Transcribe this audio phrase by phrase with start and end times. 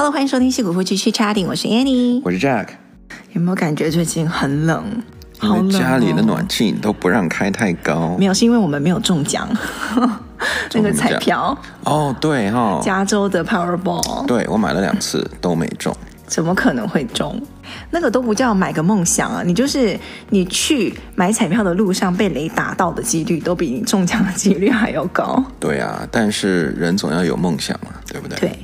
[0.00, 2.68] Hello，欢迎收听《矽谷夫妻去 chatting》，我是 Annie，我是 Jack。
[3.34, 4.82] 有没有感觉最近很冷？
[5.38, 8.16] 好冷哦，家里的暖气都不让开太高。
[8.18, 9.46] 没有，是因为我们没有中奖，
[10.72, 11.54] 那个彩票。
[11.84, 14.24] 哦，对哈、哦，加州的 Powerball。
[14.24, 15.94] 对，我买了两次都没中。
[16.26, 17.38] 怎么可能会中？
[17.90, 19.42] 那个都不叫买个梦想啊！
[19.44, 19.98] 你就是
[20.30, 25.44] 你去买彩票的路上被雷打到的几率，都比你中奖的几率还要高。
[25.58, 28.38] 对啊，但是人总要有梦想嘛，对不对？
[28.38, 28.58] 对。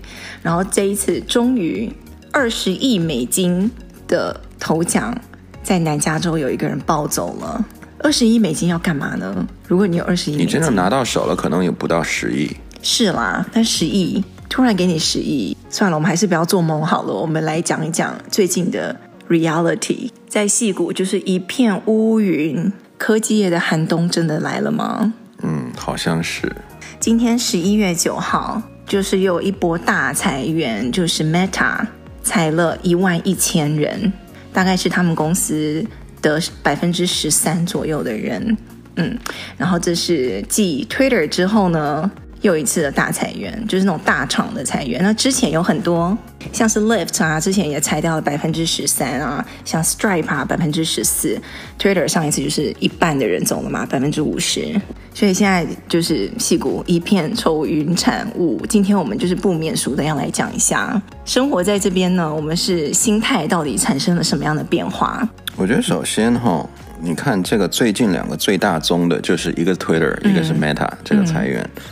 [0.47, 1.93] 然后这一次终于
[2.31, 3.69] 二十亿美金
[4.07, 5.13] 的头奖，
[5.61, 7.65] 在南加州有一个人抱走了。
[7.99, 9.45] 二十亿美金要干嘛呢？
[9.67, 12.49] 如果你有二十亿美金，你真的拿到手了，可能也不到十亿。
[12.81, 17.13] 是啦，但十亿突然给你十亿，算了，我们还是不要做梦好了。
[17.13, 18.95] 我们来讲一讲最近的
[19.29, 25.13] reality，在矽谷就是一片乌云，科技业的寒冬真的来了吗？
[25.43, 26.55] 嗯，好像是。
[27.01, 28.63] 今天十一月九号。
[28.87, 31.85] 就是又有一波大裁员，就是 Meta
[32.23, 34.13] 裁了一万一千人，
[34.53, 35.85] 大概是他们公司
[36.23, 38.57] 的百分之十三左右的人，
[38.97, 39.19] 嗯，
[39.57, 42.11] 然后这是继 Twitter 之后呢，
[42.43, 45.03] 又一次的大裁员，就是那种大厂的裁员。
[45.03, 46.17] 那之前有很多，
[46.53, 51.41] 像是 Lyft 啊，之前也裁掉了百分之十三啊，像 Stripe 啊，百分之十四
[51.79, 54.81] ，Twitter 上一次就是一半的人走了嘛，百分之五十。
[55.13, 58.65] 所以现在就是屁股一片愁云惨雾。
[58.69, 65.27] 今天我们就是不免俗的要来讲一下，生活在这边呢，我们是心态到底产生了什么样的变化？
[65.57, 66.69] 我觉得首先哈，
[67.01, 71.67] 你看这个最近两个最大宗的就是一个 Twitter，一个是 Meta，嗯，这个裁员。
[71.77, 71.83] 嗯、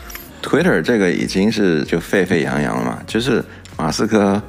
[0.42, 3.42] Twitter 这个已经是就沸沸扬扬了嘛，就是
[3.76, 4.42] 马斯克。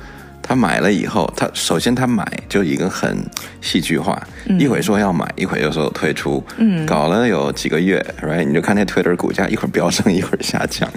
[0.47, 3.17] 他买了以后，他首先他买就一个很
[3.61, 8.43] 戏剧化，嗯、一会说要买，一会又说退出，嗯，搞了有几个月，right？
[8.43, 10.87] 你就看那 Twitter 股价一会儿飙升，一会儿下降，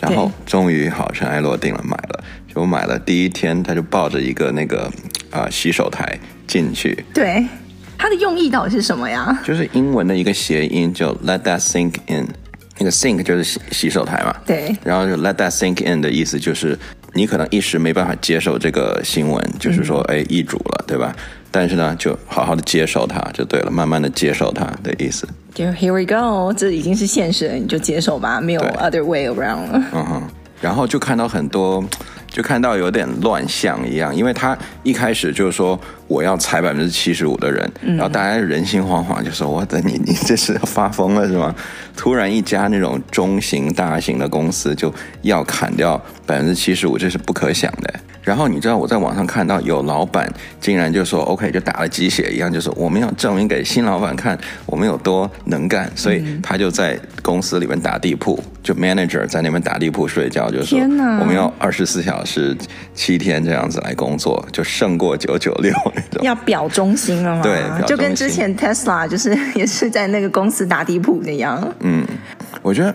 [0.00, 2.24] 然后终于好尘埃落定了，买了。
[2.54, 4.84] 就买了第一天，他就抱着一个那个
[5.30, 7.04] 啊、呃、洗手台进去。
[7.12, 7.46] 对，
[7.98, 9.38] 他的用意到底是什么呀？
[9.44, 12.26] 就是英文的一个谐音，就 Let that sink in。
[12.78, 14.34] 那个 sink 就是洗洗手台嘛。
[14.46, 14.74] 对。
[14.82, 16.78] 然后就 Let that sink in 的意思就是。
[17.14, 21.14] 你可能一时没办法接受这个新闻，就是说，哎，易主了，对吧？
[21.50, 25.26] 但是呢，就好好的接受它就对了，慢慢的接受它的意思。
[25.54, 29.82] 就 Here we go，这已经是现实了，你就接受吧，没有 other way around 了。
[29.92, 30.22] 嗯哼，
[30.60, 31.82] 然后就看到很多。
[32.28, 41.54] 就看到有点乱象一样，因为他一开始就是说我要裁百分之七十五的人，嗯，然后大家人心惶惶，就说我的你，你这是要发疯了是吗？
[41.96, 47.94] 突然一家那种中型、大型的公司就要砍掉百分之七十五，这是不可想的。
[48.28, 50.30] 然后你知道我在网上看到有老板
[50.60, 62.54] 竟然就说 OK，就打了鸡血一样，就说我们要证明给新老板看我们有多能干，所以他就在公司里面打地铺，就 manager 在那边打地铺睡觉，就说我们要二十四小时
[62.94, 66.22] 七天这样子来工作，就胜过九九六 那种。
[66.22, 67.40] 要表忠心了吗？
[67.42, 71.66] 对，就跟之前 Tesla 就是 也是在那个公司打地铺那样。
[71.80, 72.06] 嗯，
[72.60, 72.94] 我觉得。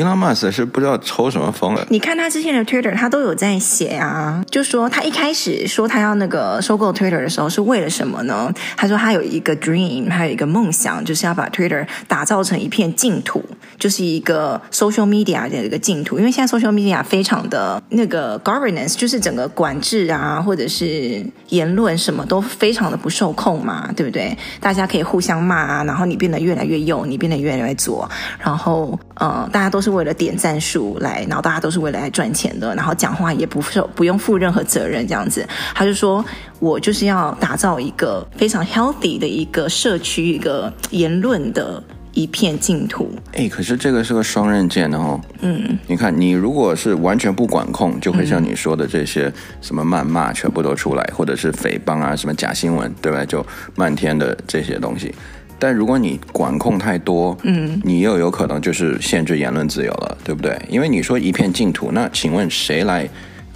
[0.00, 1.86] Elon Musk 是不知道抽什么风了。
[1.90, 8.50] 你看他之前的 Twitter，他都有在写啊，就说他一开始说他要那个收购 Twitter 的时候是为了什么呢？
[8.78, 13.44] 他说他有一个 dream，还有一个梦想，就是要把 Twitter 打造成一片净土，
[13.78, 16.18] 就是一个 social media 的一个净土。
[16.18, 24.38] 因为现在 social media 非常的那个 governance，就是整个管制啊，或者是言论什么都非常的不受控嘛，对不对？
[24.60, 29.80] 大家可以互相骂啊，然后你变得越来越右，你变得越来越左，然后呃，大家都。
[29.80, 35.48] 是为了点赞数来，然后大家都是为了来赚钱的，然后讲话也不受不用负任何责任，这样子。
[35.74, 36.22] 他就说
[36.58, 41.82] 我就是要打造一个非常 healthy 的一个社区，一个言论的
[42.12, 43.10] 一片净土。
[43.32, 45.20] 哎，可是这个是个双刃剑哦。
[45.40, 53.24] 嗯，你看，你如果是完全不管控，就会像你说的这些什么谩骂全部都出来，或者是诽谤啊，什么假新闻，对吧？
[53.24, 53.44] 就
[53.76, 55.14] 漫天的这些东西。
[55.58, 60.58] 但如果你管控太多，嗯，你又有可能就是限制言论自由了，对不对？
[60.70, 63.06] 因为你说一片净土，那请问谁来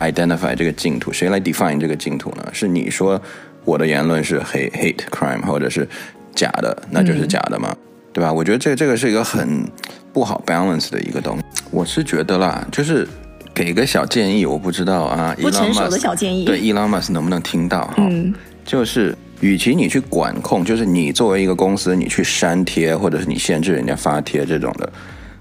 [0.00, 1.10] identify 这个净土？
[1.10, 2.46] 谁来 define 这个净土呢？
[2.52, 3.18] 是你说
[3.64, 5.88] 我的言论是 hate hate crime 或者是
[6.34, 7.68] 假的，那就是假的吗？
[7.70, 7.78] 嗯、
[8.14, 8.32] 对吧？
[8.32, 9.70] 我觉得这这个是一个很
[10.12, 11.44] 不好 balance 的一个东西。
[11.70, 13.06] 我是觉得啦，就是
[13.52, 17.96] 给个小建议，我不知道啊，不成熟的小建议，对 Elon Musk 能不能听到哈？
[17.98, 18.32] 嗯，
[18.64, 19.14] 就是。
[19.40, 24.90] 与其你去管控，就是你作为一个公司，你去删贴，或者是你限制人家发帖这种的，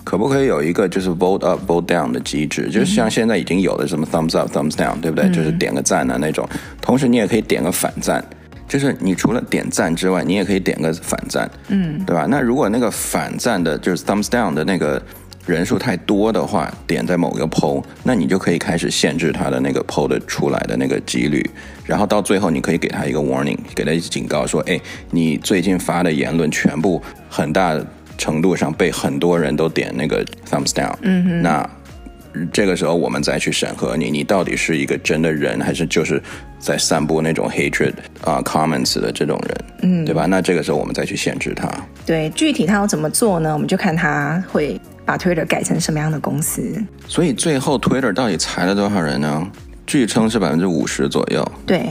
[0.03, 2.69] 可不可以有一个就是 vote up vote down 的机制？
[2.69, 5.29] 就是像现在已经有的什么 thumbs up thumbs down，对不对？
[5.29, 6.45] 就是点个赞啊那种。
[6.81, 8.21] 同时你也可以点个反赞，
[8.73, 12.25] 就是你除了点赞之外，你也可以点个反赞，嗯，对吧？
[12.27, 14.99] 那如果那个反赞的就是 thumbs down 的那个
[15.45, 21.47] 人数太多的话，点在某个 PO，那你就可以开始限制他的那个 PO 的出来的那个几率，
[21.85, 24.81] 然后到最后你可以给他一个 warning，给他警告说，哎，
[25.11, 26.99] 你最近发的言论全部
[27.29, 27.79] 很大
[28.17, 31.69] 程度上被很多人都点那个 thumbs down，嗯哼，那
[32.51, 36.21] 这个时候我们再去审核你，你到底是一个真的人，还是就是
[36.59, 37.93] 在散播那种 hatred
[38.23, 40.25] 啊、uh, comments 的这种人，嗯，对吧？
[40.25, 41.69] 那这个时候我们再去限制他。
[42.05, 43.53] 对，具体他要怎么做呢？
[43.53, 44.79] 我们就看他会。
[45.05, 46.81] 把 Twitter 改成什么样的公司？
[47.09, 49.51] 所以最后 Twitter 到底裁了多少人呢？
[49.85, 51.45] 据称是百分之五十左右。
[51.65, 51.89] 对，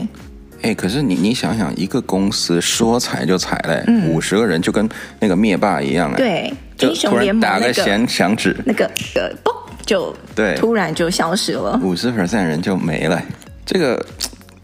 [0.63, 4.89] 哎，可是你你想想，一个公司说裁就裁嘞，五十、嗯、个人就跟
[5.19, 6.17] 那个灭霸一样哎。
[6.17, 9.52] 对，就突然打个响响指，那个呃，嘣，
[9.85, 13.21] 就对，突然就消失了，五十 percent 人就没了。
[13.65, 14.05] 这个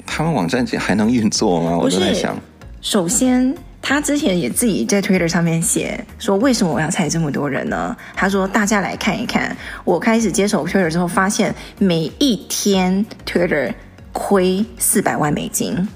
[0.06, 1.78] 他们网站还能运作吗？
[1.78, 2.38] 我都在想。
[2.82, 3.56] 首先。
[3.82, 7.96] 他之前也自己在 Twitter 上面写说，为什么我要裁这么多人呢？
[8.14, 9.56] 他说，大家来看一看，
[9.86, 13.74] 我开始接手 Twitter 之后，发现每一天 Twitter
[14.12, 15.88] 亏四百万美金。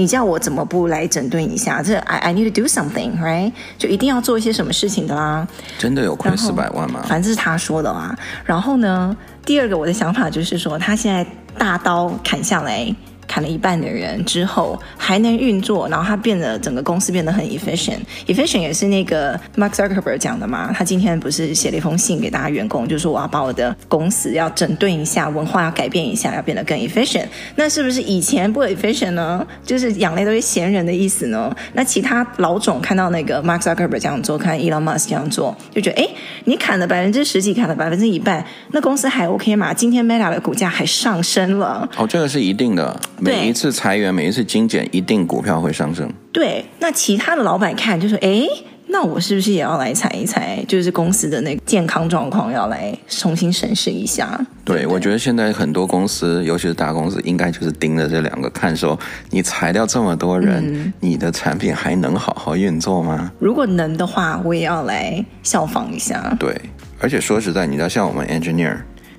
[0.00, 1.82] 你叫我怎么不来整顿一下？
[1.82, 3.52] 这 I I need to do something, right？
[3.76, 5.46] 就一定要做一些什么事情的啦。
[5.78, 7.04] 真的有亏四百万吗？
[7.06, 8.18] 反正是他说的啦。
[8.46, 9.14] 然后呢，
[9.44, 11.26] 第二个我的想法就是说，他现在
[11.58, 12.96] 大刀砍下来。
[13.30, 18.00] 砍了一半的人之后还能运作，然后他变得整个公司变得很 efficient。
[18.26, 20.72] efficient 也是那个 Mark Zuckerberg 讲的嘛。
[20.74, 27.26] 他今天不是写了一封信给大家员工，就是说我要把我的公司要整顿一下，文化要改变一下，要变得更 efficient。
[27.54, 29.46] 那是不是以前不 efficient 呢？
[29.64, 31.54] 就是养了一堆闲人的意思呢？
[31.74, 36.08] 那其他老总看到那个 Mark Zuckerberg 这样做，看 Elon Musk 这样做，就觉得哎，
[36.46, 39.72] 你砍了百分之十几，砍了百分之一半，那公司还 OK 吗？
[39.72, 41.88] 今天 Meta 的股价还上升了。
[41.96, 42.98] 哦，这个是一定的。
[43.20, 46.10] 每一次裁员，每一次精简，一定股票会上升。
[46.32, 48.44] 对，那其他的老板看就说：“哎，
[48.86, 50.64] 那我是不是也要来裁一裁？
[50.66, 54.40] 就是公司的那个健康状况要来重新审视一下。
[54.64, 58.98] 对”对，我觉得现在很多公司，尤其是大公司，应该就是盯着这两个看，说
[59.30, 63.30] 你裁掉这么多人，嗯、你的产品还能好好运作吗？
[63.38, 66.34] 如果能的话，我也要来效仿一下。
[66.38, 66.56] 对，
[66.98, 68.76] 而且说实在，你知道，像我们 engineer，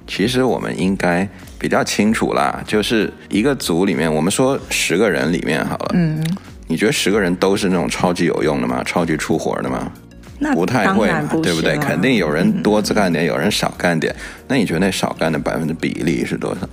[0.07, 1.27] 其实我们应该。
[1.61, 6.19] 比较清楚啦，就是一个组里面，我们说十个人里面好了，嗯，
[6.65, 8.81] 你觉得十个人都是那种超级有用的吗？
[8.83, 9.91] 超级出活的吗？
[10.39, 11.07] 那不太会
[11.43, 11.77] 对不对？
[11.77, 14.11] 肯定有人多干点，嗯、有人少干点。
[14.47, 16.67] 那你觉得那少干的百分之比例是多少？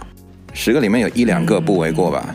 [0.54, 2.25] 十个里面有一两个不为过吧？
[2.30, 2.34] 嗯、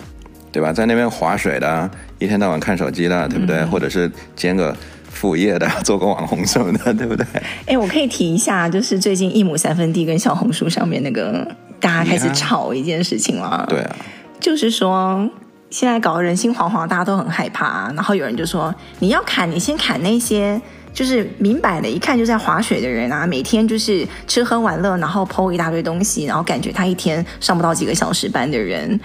[0.51, 0.71] 对吧？
[0.71, 3.57] 在那边划水的，一天到晚看手机的，对不对？
[3.61, 4.77] 嗯、或者是兼个。
[5.23, 7.25] 副业的，做个网红什么的，对不对？
[7.65, 11.47] 哎，我可以提一下，就是最近一亩三分地跟小红书上面那个
[11.79, 13.65] 大家开始吵一件事情了。
[13.69, 13.95] 对啊，
[14.41, 15.25] 就是说
[15.69, 17.89] 现在搞得人心惶惶，大家都很害怕。
[17.95, 20.61] 然后有人就说，你要砍，你先砍那些
[20.93, 28.99] 就是明摆的，一看就在划水的人啊，每天就是吃喝玩乐，然后 po 一大堆东西，然后感觉他一天上不到几个小时班的人。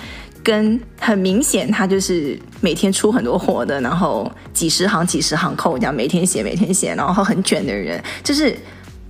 [0.49, 8.57] 跟很明显，他就是每天出很多活的，然后几十行几十行扣，这样每天写每天写，然后很卷的人，就是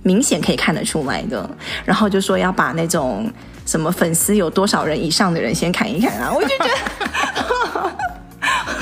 [0.03, 1.49] 明显可以看得出来的。
[1.85, 3.31] 然后就说要把那种
[3.65, 7.91] 什么粉丝有多少人以上的人先砍一砍啊，我就觉得，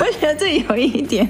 [0.00, 1.24] 我觉得这有一点，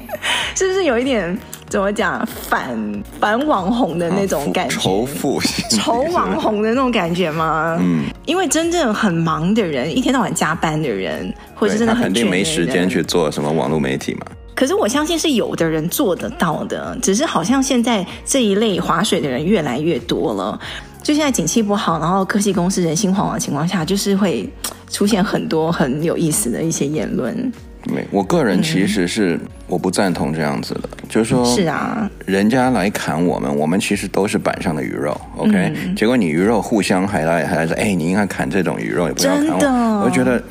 [0.57, 1.39] 是不是有一点？
[1.69, 4.76] 怎么讲反反网红的那种感觉？
[4.76, 7.77] 仇富 仇网红的那种感觉吗？
[7.81, 14.27] 嗯，因为真正很忙的人，一天到晚加班的人，或者是真的很肯定没时间去做什么网络媒体嘛。
[14.55, 20.58] 可是我相信是有的人做得到的，只是好像现在这一类划水的人越来越多了。
[21.01, 24.48] 就现在景气不好，然后科技公司人心惶惶的情况下，就是会
[24.91, 27.53] 出现很多很有意思的一些言论。
[27.85, 40.05] 没，我个人其实是我不赞同这样子的，嗯、就是说，是啊，人家来砍我们，我们其实都是板上的鱼肉，OK？、嗯、结果你鱼肉互相还来还来说，哎，你应该砍这种鱼肉，也不要砍我。
[40.05, 40.43] 我觉得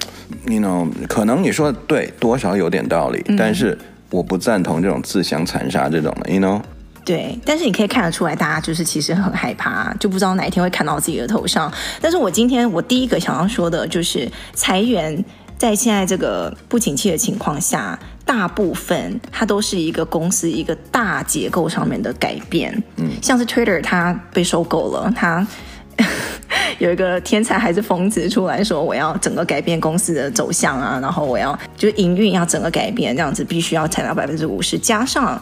[0.48, 3.77] ，you know，可能你说的对，多少有点道理，嗯、但是
[4.10, 6.62] 我不赞同这种自相残杀这种的，you know？
[7.05, 11.72] 对，但是你可以看得出来，大家就是其实很害怕，就不知道哪一天会砍到自己的头上。
[12.01, 15.24] 但是我今天我第一个想要说的就是裁员。
[15.57, 22.71] 在现在这个不景气的情况下，大部分它都是一个公司一个大结构上面的改变。
[22.97, 25.45] 嗯，像是 Twitter 它被收购了，它
[26.77, 35.41] 有一个天才还是疯子出来说，我要整个改变公司的走向啊，然后我要就营运要整个改变，这样子必须要裁到百分之五十，加上。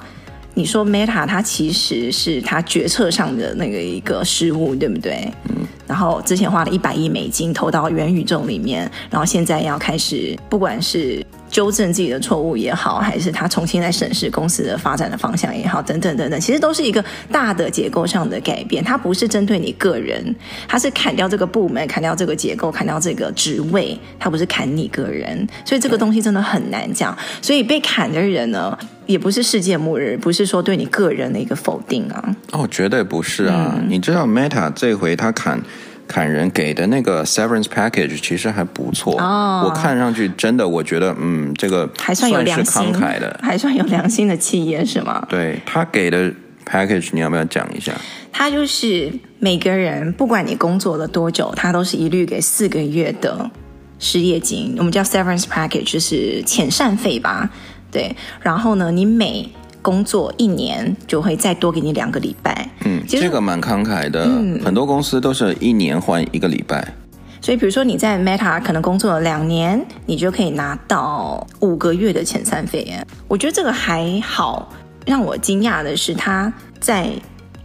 [0.55, 5.31] 你说 Meta 它其实是它决策上的那个一个失误，对不对？
[5.49, 5.67] 嗯。
[5.85, 11.23] 然后之前花了一百亿美金投到元宇宙里面，然后现在要开始，不管是
[11.55, 18.83] 纠正自己的错误也好，还是他重新来审视公司的发展的方向也好，等等等等，其实都是一个大的结构上的改变。
[18.83, 20.35] 它不是针对你个人，
[20.67, 25.47] 它是砍掉这个部门，砍掉这个结构，砍掉这个职位，它不是砍你个人。
[25.63, 27.17] 所以这个东西真的很难讲。
[27.41, 32.35] 所以被砍的人呢，也不是世界末日，不是说对你个人的一个否定啊。
[32.51, 33.75] 哦，绝对不是啊！
[33.77, 35.61] 嗯、你知道 Meta 这回他砍。
[36.07, 45.25] 砍人给的那个 severance package 其实还不错，哦、我看上去真的，我觉得嗯，这个还算有良心，慷慨的，还算有良心的企业是吗？
[45.29, 46.31] 对，他给的
[46.65, 47.93] package，你要不要讲一下？
[48.31, 53.49] 他就是每个人，不管你工作了多久，他都是一律给四个月的
[53.97, 57.49] 失业金，我们叫 severance package，就是遣散费吧？
[57.91, 59.49] 对，然后呢，你每
[59.85, 64.25] 工作一年就会再多给你两个礼拜，嗯，这个蛮慷慨的。
[64.25, 66.91] 嗯，很多公司都是一年换一个礼拜，
[67.39, 72.91] 所以比如说你在 Meta 可能工作了两年，你就可以拿到五个月的遣散费。
[73.27, 74.73] 我觉得这个还好。
[75.05, 77.07] 让我惊讶的是，他再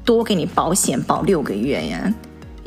[0.05, 2.15] 多给你保险保六个月呀。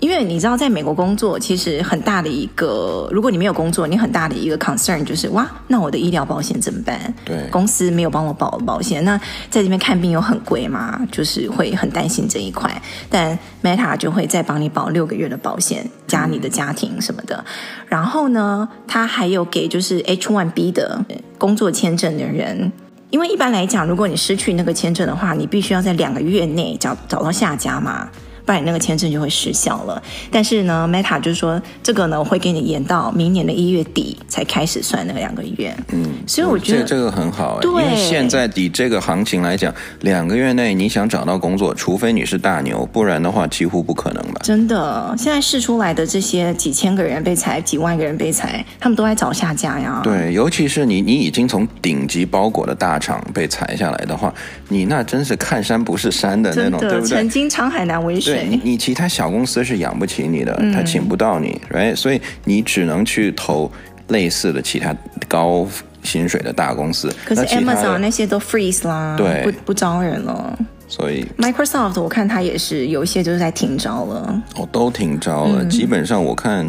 [0.04, 7.00] 因为你知道，在美国工作其实很大的一个，如果你没有工作，你很大的一个 concern 就是哇，那我的医疗保险怎么办？
[7.24, 9.18] 对，公司没有帮我保保险，那
[9.50, 12.70] 在这边看病又很贵嘛，就是会很担心这一块。
[13.10, 17.38] 但 Meta 就会再帮你保六个月的保险，加你的家庭什么的。
[17.38, 17.46] 嗯、
[17.88, 21.00] 然后呢，他还有给就是 H1B 的
[21.38, 22.70] 工作签证的人，
[23.10, 28.10] 因为一般来讲，如果你失去那个签证的话，你必须要在两个月内找找到下家嘛。
[28.46, 30.02] 不然你那个签证就会失效了。
[30.32, 35.76] 但是呢，Meta 就是说这个呢，我会给你延到明年的一月底才开始算那个两个月。
[35.92, 37.60] 嗯，所以我觉得这个很好。
[37.62, 44.42] 对，因为现在以这个行情来讲，两个月内你想找到工作，除非你是大牛，不然的话几乎不可能吧？
[44.44, 50.02] 真的，现在试出来的这些几千个人被裁，几万个人被裁，他们都在找下家呀。
[50.04, 54.34] 对，尤其是你，你已经从顶级包裹的大厂被裁下来的话，
[54.68, 57.18] 你那真是看山不是山的那种，对不对？
[57.18, 58.33] 曾经沧海难为水。
[58.36, 61.96] 对，你你其他小公司是养不起你的，他请不到你，right？
[61.96, 63.72] 所以你只能去投
[64.08, 64.96] 类似的其他
[65.28, 65.68] 高
[66.04, 67.14] 薪水的大公司。
[67.26, 70.58] 可是 Amazon 那些都 freeze 啦，对，不不招人了。
[70.88, 75.64] 所以 Microsoft 我看它也是有一些就是在停招了，哦，都停招了。
[75.64, 76.66] 嗯、基本上我看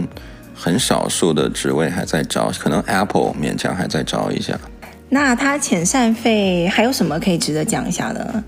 [0.55, 4.59] 很少数的职位还在招，可能 Apple 勉强还在招一下。
[5.11, 8.43] 那它遣散费还有什么可以值得讲一下的？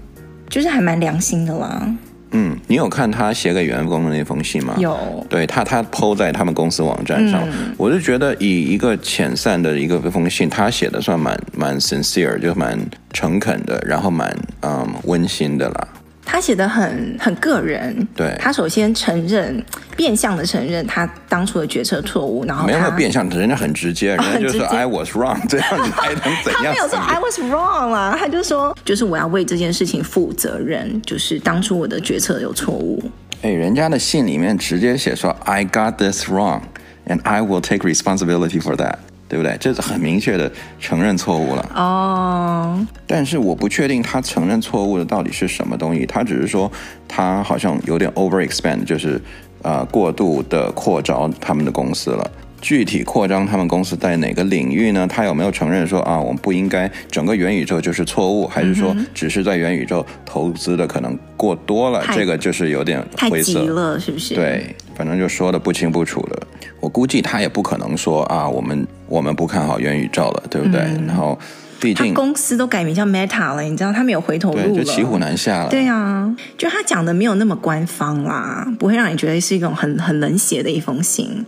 [0.48, 1.86] 就是还蛮良心的啦。
[2.32, 4.74] 嗯，你有看他写给员工的那封信吗？
[4.78, 7.42] 有，对他，他 po 在他们公司网站上。
[7.46, 12.78] 嗯、我就觉得以一个遣散的一个封信，他写的算蛮蛮 sincere，就蛮
[13.12, 15.88] 诚恳的，然后蛮嗯温馨的啦。
[16.28, 19.64] 他写的很很个人，对，他首先承认，
[19.96, 26.64] 变相的承认他当初的决策错误，然后没有变相，人家很直接， 人家就说 I was wrong， 这样子还能怎样？
[26.64, 33.02] 他没有说 I was wrong 啊， 他就说就是我要为这件事情负责任，就是当初我的决策有错误。
[33.42, 36.62] 哎，人家的信里面直接写说 I got this wrong
[37.06, 38.96] and I will take responsibility for that。
[39.28, 39.56] 对不对？
[39.58, 41.70] 这是很明确的承认错误了。
[41.74, 42.86] 哦，oh.
[43.06, 46.06] 但是我不确定他承认错误的到底是什么东西。
[46.06, 46.70] 他只是说
[47.08, 49.20] 他好像有点 overexpand，就是
[49.62, 52.30] 呃过度的扩张他们的公司了。
[52.62, 55.06] 具体扩张他们公司在哪个领域呢？
[55.06, 62.00] 他有没有承认说啊，我们不应该整个元宇宙就是错误，还是说只是在元宇宙投资的可能过多了？
[62.02, 64.34] 太这个就是有点灰色了，是不是？
[64.34, 66.42] 对，反正就说的不清不楚的。
[66.80, 70.80] 我估计他也不可能说啊，我们我们不看好元宇宙了，对不对？
[70.80, 71.38] 嗯、然后。
[71.78, 75.68] 毕竟公司都改名叫 Meta 了，你知道他没有回头路了，就骑虎难下了。
[75.68, 81.44] 对啊，就他讲的没有那么官方啦，不会让你觉得是一种很很冷血的一封信。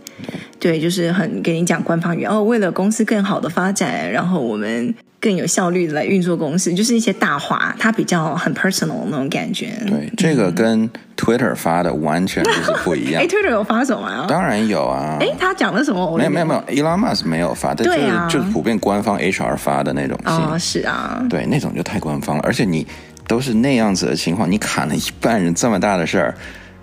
[0.59, 4.93] 对，对，就是很给你讲官方语言哦，为了公司更好的发展，然后我们。
[5.21, 9.73] 更有效率的来运作公司，就是一些大话，它比较很 personal 那种感觉。
[9.85, 13.21] 对，这个跟 Twitter 发的完全就是不一样。
[13.23, 14.25] 哎，Twitter 有发什么啊？
[14.29, 15.17] 当然有啊。
[15.19, 16.17] 哎，他讲了什么？
[16.17, 20.33] 没有没有没有，Elon Musk 没有发，对啊，就是普遍官方 HR 发的那种信。
[20.33, 21.23] 哦，是啊。
[21.29, 22.87] 对，那种就太官方了，而且你
[23.27, 26.35] 都是那样子的情况，你砍了一半人这么大的事儿，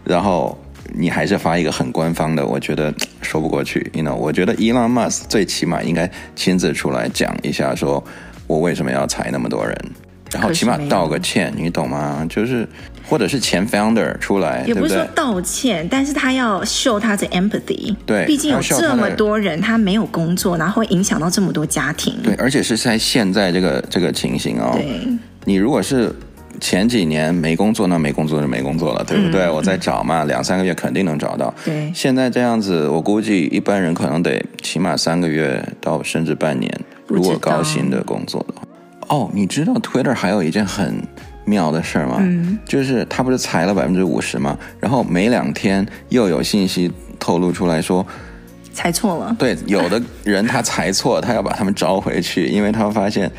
[0.05, 0.59] 然后。
[0.95, 3.91] 你还是发一个很官方的，我觉得说不过去。
[3.93, 8.03] You know，我觉得 Elon Musk 最起码应该亲自出来讲一下，说
[8.47, 9.77] 我为什么要裁那么多人，
[10.33, 12.27] 然后起码道个歉，你懂吗？
[12.29, 12.69] 就是
[13.09, 17.95] 或者是前 founder 出来，也不是说道歉，对对，但是他要 show 他的 empathy。
[18.05, 22.15] 对，毕竟有这么多人他没有工作，然后会影响到这么多家庭。
[22.23, 24.71] 对，而且是在现在这个这个情形哦。
[24.75, 25.01] 对，
[25.45, 26.15] 你如果是。
[26.59, 29.43] 前几年没工作，那没工作就没工作了，对不对？
[29.43, 31.53] 嗯、我在找嘛，两三个月肯定能找到。
[31.63, 36.73] 对，现在这样子，我估计一般人可能得起码三个月到甚至半年，
[37.07, 38.63] 如果高薪的工作的话。
[39.09, 41.01] 哦，你知道 Twitter 还有一件很
[41.45, 42.17] 妙的事儿吗？
[42.21, 44.59] 嗯，就是他不是裁了百分之五十吗？
[44.81, 48.05] 然后没两天又有信息透露出来说
[48.73, 49.37] 裁错了。
[49.39, 53.31] 对，有的人他裁错，他要把他们招回去，因为他发现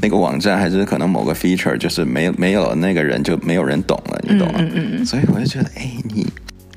[0.00, 4.58] 那个网站还是可能某个 feature 就是没有没有那个人就没有人懂了，你懂吗？
[4.60, 5.04] 嗯嗯，嗯。
[5.04, 6.24] 所以我就觉得，哎，你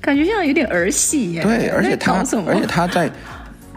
[0.02, 1.44] 感觉像有点儿戏耶。
[1.44, 3.08] 对，而且他而且他在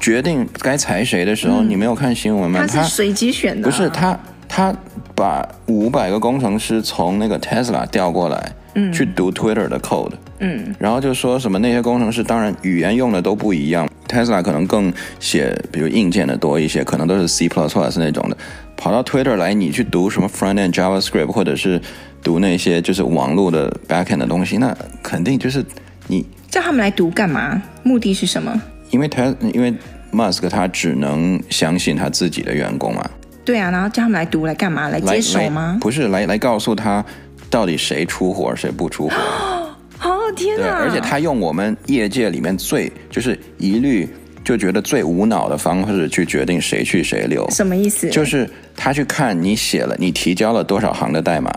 [0.00, 2.66] 决定该裁谁的时候，嗯、你没有看新闻吗？
[2.66, 4.18] 他是随机选的、啊，不是他。
[4.46, 4.72] 他
[5.16, 18.36] 把五百个工程师从那个 Tesla 调过来，嗯，去读 Twitter 的 code，嗯，然后就说什么那些工程师当然语言用的都不一样，Tesla 可能更写比如硬件的多一些，可能都是 C++ plus plus 那种的，
[18.76, 21.80] 跑到 Twitter 来你去读什么 Front-end JavaScript 或者是
[22.22, 25.64] 读那些就是网络的 Back-end 的东西，那肯定就是
[26.06, 27.60] 你叫他们来读干嘛？
[27.82, 28.62] 目的是什么？
[28.94, 29.74] 因为他因为
[30.12, 33.04] Musk 他只能相信他自己的员工嘛。
[33.44, 34.88] 对啊，然后叫他们来读来干嘛？
[34.88, 35.76] 来接手吗？
[35.80, 37.04] 不是，来来告诉他
[37.50, 39.16] 到底谁出活，谁不出活。
[40.08, 40.62] 哦天啊！
[40.62, 44.08] 对，而且他用我们业界里面最就是一律
[44.44, 47.50] 就觉得最无脑的方式去决定谁去谁留。
[47.50, 48.08] 什么意思？
[48.10, 51.50] 就是他去看你写了，你提交了多少行的代码。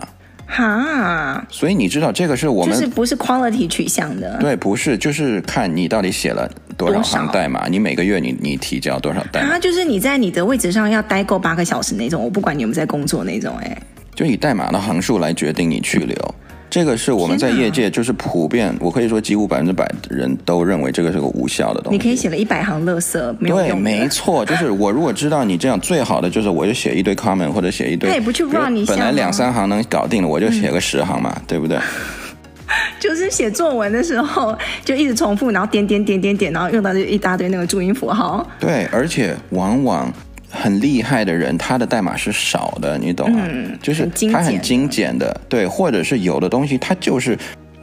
[0.50, 13.76] 哈，所以你知道这个是我们就是不是 quality 取向的，对，不是，就是看你到底写了多少行代码，你每个月你你提交多少代码，啊，就是你在你的位置上要待够八个小时那种，我不管你有没有在工作那种，哎，
[14.14, 16.16] 就以代码的行数来决定你去留。
[16.70, 21.96] 这个是我们在业界就是普遍，我可以说几乎百分之百的人都认为这个是个无效的东西。
[21.96, 23.68] 你可以写了一百行乐色，没有用。
[23.68, 28.10] 对，没错，就是我如果知道你这样，最好的就是我就写一堆 comment 或者写一堆。
[28.10, 28.84] 他也不去 run 你。
[28.84, 31.78] 本来两三行能搞定的，我就写个十行嘛，嗯、对不对？
[33.00, 38.46] 就是写作文的时候就一直重复，然后点点点点点，然后用到这一大堆那个注音符号。
[38.60, 40.12] 对，而且往往。
[40.50, 43.42] 很厉害的人，他的代码是少的，你懂吗？
[43.46, 47.36] 嗯，就是他很精简的，对，或者是有的东西，他就是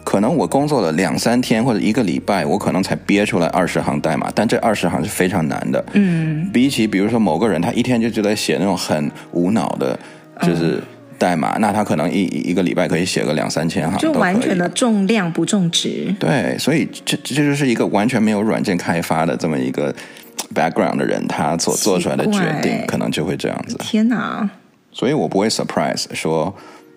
[0.04, 5.86] 可能我工作了两三天或者一个礼拜，我可能才憋出来二十行代码，但这二十行是非常难的。
[5.93, 9.98] 嗯，比起比如说某个人，他一天就就在写那种很无脑的，
[10.41, 10.82] 就是
[11.17, 16.13] 代码，嗯，那他可能一一个礼拜可以写个两三千行，就完全的重量不重值。
[16.19, 19.93] 对，所以这这就是一个完全没有软件开发的这么一个。
[20.54, 23.75] background 的人，他所做出来的决定可能就会这样子。
[23.80, 24.47] 天哪！
[24.91, 26.54] 所以我不会 surprise 说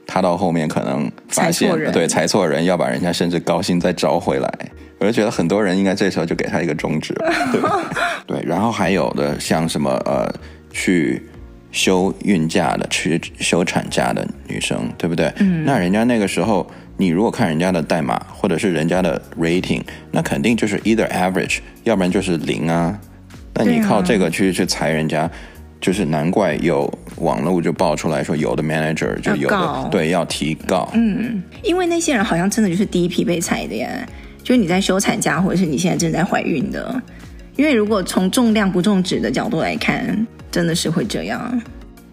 [0.06, 4.52] 他到后面可能发现裁对裁错人，要把人家甚至高薪再招回来。
[4.98, 7.14] 我就觉得很多人应该这时候就给他一个终止
[7.50, 7.60] 对，
[8.36, 10.30] 对，然后还有的像什么呃，
[10.70, 11.22] 去
[11.70, 15.32] 休孕假的、去休产假的女生，对不对？
[15.38, 15.64] 嗯。
[15.64, 22.98] 那人家那个时候，你如果看人家的代码或者是人家的 rating，那肯定就是 either average，要不然就是零啊。
[23.54, 25.30] 那你靠这个去去裁人家，
[25.80, 30.88] 就是难怪有网络就爆出来说，有的 manager 就有的对要提告。
[30.94, 34.06] 嗯，因为那些人好像真的就是第一批被裁的耶，
[34.42, 37.02] 就是你在休产假，或者是你现在正在怀孕的。
[37.58, 41.60] 因为如果从重量不重质的角度来看，真的是会这样。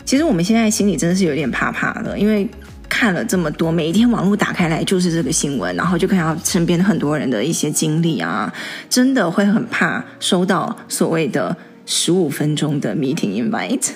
[0.04, 2.46] 其实我们现在心里真的是有点怕怕的，因为。
[2.88, 8.54] 看了这么多，每一天网络打开来就是这个新闻，然后就看到身边很多人的一些经历啊，
[8.90, 13.90] 真的会很怕收到所谓的十五分钟的 meeting invite。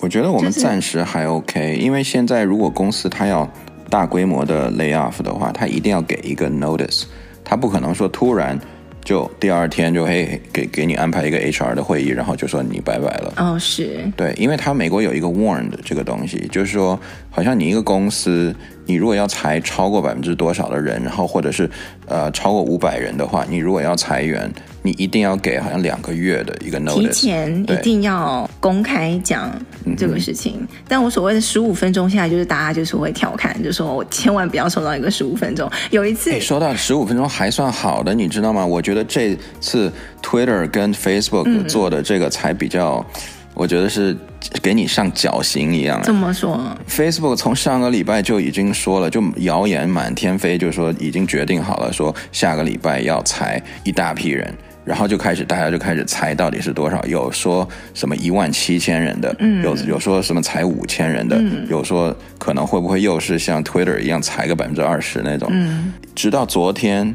[0.00, 3.48] 我觉得我们暂时还 OK，因为现在如果公司它要
[3.88, 7.04] 大规模的 lay off 的话，它一定要给一个 notice，
[7.44, 8.58] 它不可能说突然。
[9.04, 13.34] 就第二天就嘿给给你安排一个 HR 的会议，然后就说你拜拜了。
[13.36, 14.10] 哦，是。
[14.16, 16.98] 对，因为他美国有一个 warn 的这个东西，就是说，
[17.30, 18.54] 好像你一个公司，
[18.86, 21.68] 你如果要裁超过百分之多少的人，然后或者是
[22.06, 24.50] 呃超过五百人的话，你如果要裁员。
[24.86, 29.50] 你一定要给好像两个月的一个 notice，提前一定要公开讲
[29.96, 30.58] 这个事情。
[30.60, 35.66] 嗯、但我所谓的十五分钟，现在就是大家就是会调侃，就说我千万不要收到一个十五分钟。
[35.90, 38.66] 有一次收到十五分钟还算好的，你知道吗？
[38.66, 39.90] 我觉得这次
[40.22, 43.22] Twitter 跟 Facebook 做的这个才比较，嗯、
[43.54, 44.16] 我觉得是
[44.60, 46.02] 给你上绞刑一样。
[46.02, 54.52] 怎么说？Facebook 从上个礼拜就已经说了，就谣言满天飞，就是说已经决定好了，说下个礼拜要裁一大批人。
[54.84, 65.48] 然后就开始，大家就开始猜到底是多少，有说什么一万七千人的，嗯、有有说什么裁五千人的，嗯、有说可能会不会又是像 Twitter 一样裁个百分之二十那种。
[65.50, 67.14] 嗯、直到昨天，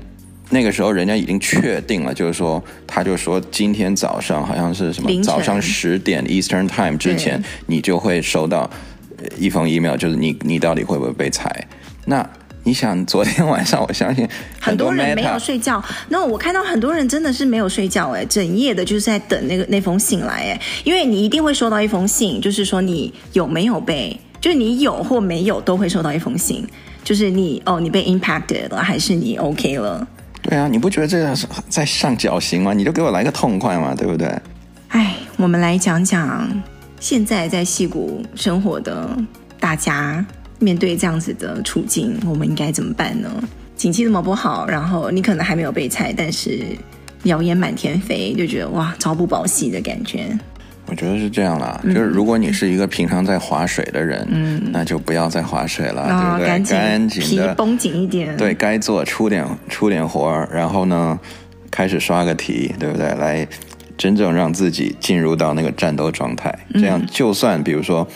[0.50, 8.70] 那个时候人家已经确定了，就是说，他就说今天早上好像是什么早上十点 Eastern Time 之前，你就会收到
[9.38, 11.68] 一封 email，就是你你到底会不会被裁？
[12.06, 12.28] 那。
[12.66, 14.28] 你想昨天晚上，我相信
[14.60, 15.82] 很多人没有睡觉。
[16.10, 26.68] 那我看到很多人真的是没有睡觉，哎，整夜的就是在等那个那封信来，哎，因为你一定会收到一封信，就是说你有没有被，就是你有或没有都会收到一封信，
[27.04, 30.06] 就是你哦，你被 impacted 了，还是你 OK 了？
[30.41, 32.73] 对啊，你不觉得这样是在上绞刑吗？
[32.73, 34.28] 你就给我来个痛快嘛，对不对？
[34.89, 36.49] 哎，我们来讲讲
[36.99, 39.17] 现在在戏谷生活的
[39.60, 40.25] 大家。
[40.62, 43.30] 面对这样子的处境，我们应该怎么办呢？
[43.78, 46.65] 景气这么不好，然后你可能还没有被裁，但是
[47.23, 50.38] 谣言满天飞，就觉得哇，朝不保夕的感觉。
[50.89, 56.47] 我觉得是这样啦，嗯、就是如果你是一个平常在划水的人，嗯，那就不要再划水了，哦、对不对？
[56.47, 61.19] 赶紧，赶紧皮绷紧一点，对该做出点出点活儿，然后呢，
[61.69, 63.08] 开始刷个题，对不对？
[63.15, 63.47] 来
[63.97, 68.08] 真正让自己进入到那个战斗状态，这样就算比如说。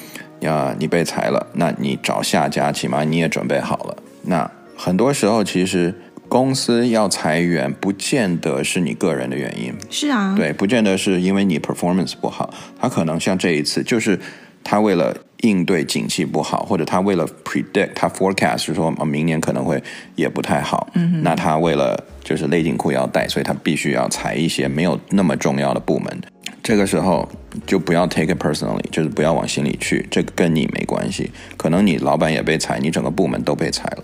[0.46, 3.96] 啊，你被裁了，那你找下家，起码你也准备好了。
[4.24, 5.96] 那很多时候，其实
[6.34, 9.72] 公司要裁员，不见得是你个人的原因。
[9.92, 14.20] 是啊，对，不见得是因为你 performance 不好，他可能像这一次，就是
[14.64, 19.80] 他为了应对景气不好，或者他为了 predict，他 forecast 是说明年可能会
[20.16, 20.90] 也不太好。
[20.96, 26.20] 嗯，那他为了就是勒紧裤腰带，所以他必须要裁一些没有那么重要的部门。
[26.64, 27.30] 这个时候
[27.68, 31.30] 就不要 take it personally，就是不要往心里去，这个跟你没关系。
[31.56, 34.04] 可能你老板也被裁，你整个部门都被裁了。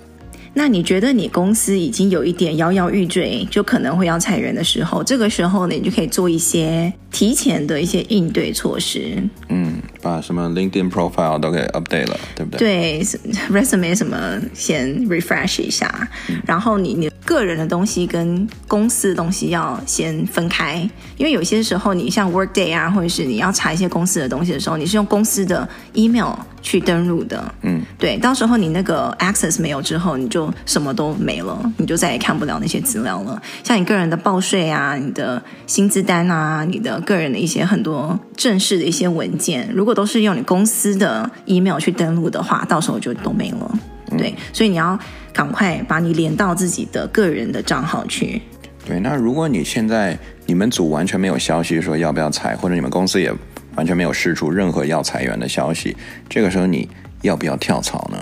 [0.53, 9.21] 那你觉得你公司已经有一点摇摇欲坠，就可能会要裁员的时候，这个时候呢，你就可以做一些提前的一些应对措施。
[9.49, 13.03] 嗯，把什么 LinkedIn profile 都给 update 了，对不对？
[13.03, 13.03] 对
[13.51, 17.09] ，resume 什么先 refresh 一下，嗯、然后你你。
[17.25, 20.77] 个人的东西跟公司的东西要先分开，
[21.15, 26.33] 因为有些时候你像 Workday 啊，或者是你要查一些公司的东西的时候，你是用公司的 email
[26.63, 33.39] 去登录的，嗯，对，到时候你那个 access 没有之后，你就什么都没了，你就再也看不了那些资料了。
[33.63, 43.71] 像你个人的报税啊，你的薪资单啊，你的个人的一些很多正式的一些文件，如果都是用你公司的 email 去登录的话，到时候就都没了。
[44.17, 44.97] 对，所以你要
[45.31, 48.41] 赶快把你连到自己的个人的账号去。
[48.85, 53.31] 对，那如果你现在你们组完全没有消息说要不要裁，或者你们公司也
[53.75, 55.95] 完全没有释出任何要裁员的消息，
[56.27, 56.89] 这个时候你
[57.21, 58.17] 要不要跳槽呢？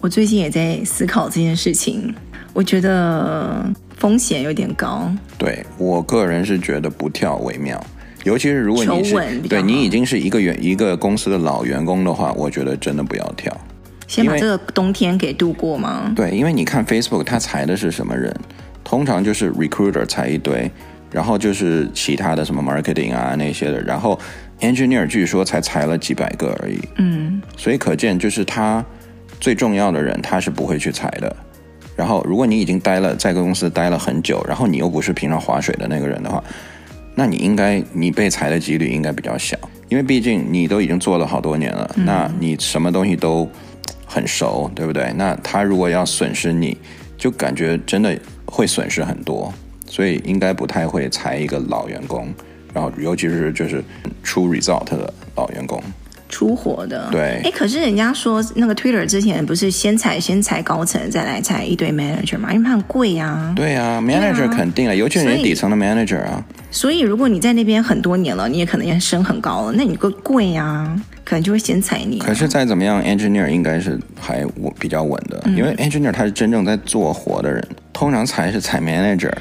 [0.00, 2.14] 我最近也在思考这件事情，
[2.52, 3.64] 我觉得
[3.96, 5.10] 风险有点高。
[5.36, 7.84] 对，我个人是觉得不跳为妙，
[8.24, 13.56] 尤其是如果你是对你已经是一个员一个公司的老员工的话，我觉得真的不要跳。
[14.06, 16.12] 先把这个冬天给度过吗？
[16.14, 18.34] 对，因为你看 Facebook，他裁的是什么人？
[18.84, 20.70] 通常就是 recruiter 裁一堆，
[21.10, 24.18] 然后就是其他的什么 marketing 啊那些的，然后
[24.60, 26.78] engineer 据说才裁了几百个而已。
[26.96, 28.84] 嗯，所以可见就是他
[29.40, 31.34] 最重要的人，他是不会去裁的。
[31.96, 36.42] 然后如果你已经待了在公司待了很久，然后你又不是平常划水的那个人的话，
[37.14, 39.56] 那你应该你被裁的几率应该比较小，
[39.88, 43.48] 因为毕竟你都已经做了好多年了，嗯、那你什么东西都。
[44.14, 45.10] 很熟，对不对？
[45.16, 46.76] 那他如果要损失你，
[47.16, 49.50] 就感觉真的会损失很多，
[49.88, 52.28] 所以应该不太会裁一个老员工，
[52.74, 53.82] 然后尤其是就是
[54.22, 55.82] 出 result 的老员工。
[56.28, 62.52] 出活的，对，哎，可是人家说那个 Twitter 之前不是先裁先裁高层，再来裁一堆 manager 嘛？
[62.52, 63.52] 因为它很贵呀、啊。
[63.56, 66.44] 对啊，manager 肯定啊，尤其是底层的 manager 啊。
[66.72, 72.26] 所以如果你在那边很多年了，你也可能也升很高了，那你个贵呀、啊，可能就会先踩你、啊。
[72.26, 79.32] 可是再怎么样，engineer 应该是还稳比较稳的，嗯、因为 engineer 他是真正在做活的人，通常才是踩 manager，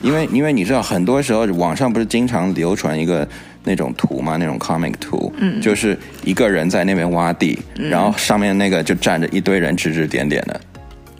[0.00, 3.28] 因为因为你知道，很多时候网上不是经常流传一个。
[3.64, 10.58] 那种图嘛，那种 comic 图，嗯，就是一个人在那边挖地，嗯、然后上面那个就站着一堆人指指点点的，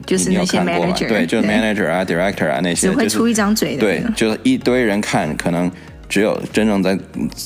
[0.09, 5.71] 就是那些 manager，对，就是 manager 啊，director 啊那些，只会出一张嘴的，对，就是一堆人看，可能
[6.09, 6.97] 只有真正在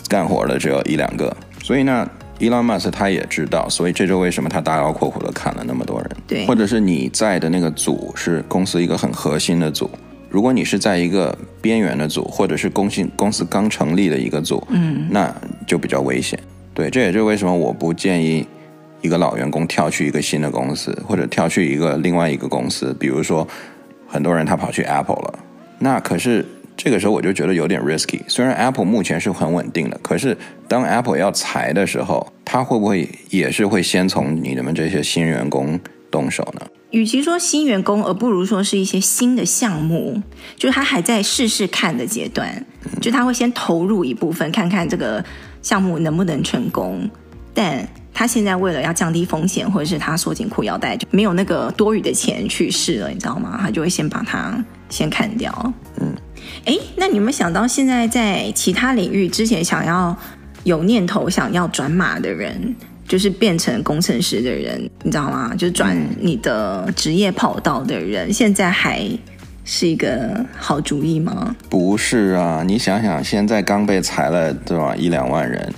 [0.08, 9.89] 干活的只有一两个，所以呢，Elon Musk 他也知道，所以这就为什么他大刀阔斧的砍了那么多人，对，或者是你在的那个组是公司一个很核心的组。
[10.30, 15.32] 如果你是在一个边缘的组，或者是公信公司刚成立的一个组，嗯，那
[15.67, 16.39] 就比较危险。
[16.73, 18.47] 对，这也就是为什么我不建议
[19.03, 22.95] 一个老员工跳去一个新的公司，或者跳去一个另外一个公司。
[22.99, 23.47] 比如说，
[24.07, 25.39] 很多人他跑去 Apple 了，
[25.77, 26.43] 那可是
[26.75, 28.21] 这个时候我就觉得有点 risky。
[28.27, 30.35] 虽然 Apple 目前是很稳定的，可是
[30.67, 36.65] 当 Apple 要裁的时候，他会不会也是会先从你们这些新员工动手呢？
[36.91, 40.21] 与其说新员工，而不如说是一些新的项目，
[40.55, 42.65] 就是他还在试试看的阶段，
[43.01, 45.25] 就他会先投入一部分，看看这个
[45.61, 47.09] 项目能不能成功。
[47.55, 53.58] 但他现在为了要降低风险，或者是他缩紧裤腰带，就没有那个多余的钱去试了，你知道吗？
[53.60, 55.73] 他就会先把它先砍掉。
[55.99, 56.13] 嗯，
[56.65, 60.15] 哎，那你有没有想到，现在在其他领域之前想要
[60.63, 62.76] 有念头想要转码的人，
[63.08, 65.54] 就是变成工程师的人，你知道吗？
[65.58, 69.02] 就是转你的职业跑道的人，嗯、现在还
[69.65, 71.56] 是一个好主意吗？
[71.67, 74.95] 不是啊，你想想，现在刚被裁了对吧？
[74.95, 75.73] 一两万人。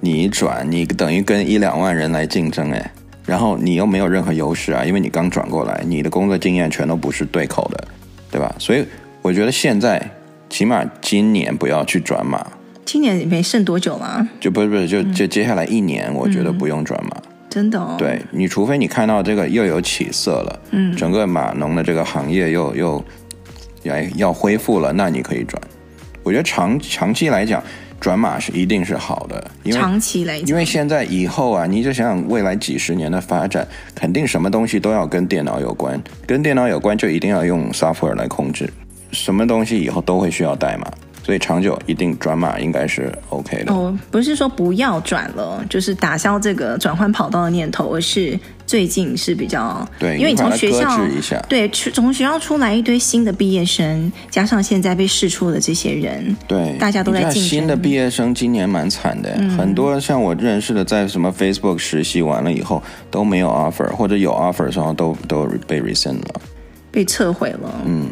[0.00, 2.92] 你一转，你等于跟一两万人来竞争哎，
[3.26, 7.88] 然后你又没有任何优势啊，因为你刚转过来，你的工作经验全都不是对口的，
[8.30, 8.54] 对吧？
[8.58, 8.84] 所以
[9.22, 10.00] 我觉得现在
[10.48, 12.46] 起码今年不要去转码。
[12.84, 14.26] 今年没剩多久了？
[14.38, 17.10] 就不是不是，就就接下来一年，我觉得不用转码。
[17.16, 17.96] 嗯、真的哦？
[17.98, 23.04] 对，你除非你看到这个又有起色了，嗯，整个码农的这个行业又又
[23.82, 25.60] 要要恢复了，那你可以转。
[26.22, 27.60] 我觉得长长期来讲。
[28.00, 38.72] 转码是一定是好的，因为长期来讲，因为现在以后啊，你就想想未来几十年的发展，肯定什么东西都要跟电脑有关，跟电脑有关就一定要用 software 来控制，
[39.12, 40.86] 什么东西以后都会需要代码。
[41.24, 43.74] 所以长久一定转码应该是 OK 的。
[43.74, 57.42] 哦，不是说不要转了，就是打消这个转换跑道的念头，而是最近是比较对，因为你从学校一下对，从学校出来一堆新的毕业生，加上现在被试出的这些人，对，大家都在竞争。
[57.42, 66.40] 新的毕业生今年蛮惨的，嗯，很多像我认识的，在什么 Facebook 实习完了以后都没有 offer，或者有 offer 的时候都都被 rescind 了，
[66.92, 67.82] 被撤回了。
[67.86, 68.08] 嗯。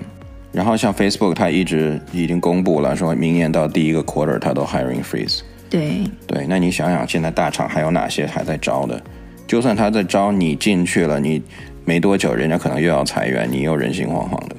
[0.52, 5.40] 然后像 Facebook，它一直已经公布了，说明年到第一个 quarter，它都 hiring freeze。
[5.68, 8.98] 对对，那你想想，现在大厂还有哪些还在招的？
[9.46, 11.42] 就算他在招，你进去了，你
[11.84, 14.56] 没多久，人家可能又要裁员，你又人心惶惶的。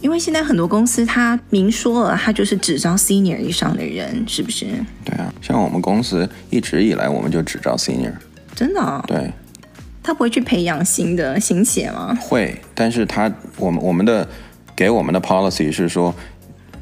[0.00, 4.66] 因为现在很多公司他明说了，他就是只招 senior 以上的人，是不是？
[5.04, 8.12] 对啊，像我们公司一直以来，我们就只招 senior。
[8.54, 9.04] 真的哦？
[9.06, 9.30] 对。
[10.02, 12.16] 他不会去培养新的新血吗？
[12.20, 14.26] 会，但是他我们我们的。
[14.76, 16.14] 给我们的 policy 是说，